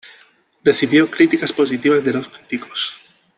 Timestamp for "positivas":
1.53-2.03